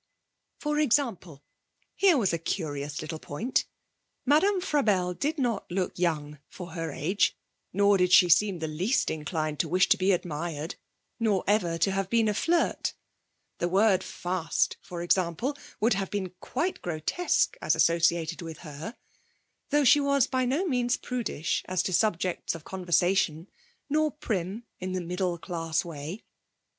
[0.57, 1.43] For example,
[1.93, 3.65] here was a curious little point.
[4.25, 7.37] Madame Frabelle did not look young for her age,
[7.71, 10.73] nor did she seem in the least inclined to wish to be admired,
[11.19, 12.95] nor ever to have been a flirt.
[13.59, 18.97] The word 'fast', for example, would have been quite grotesque as associated with her,
[19.69, 23.51] though she was by no means prudish as to subjects of conversation,
[23.87, 26.23] nor prim in the middle class way.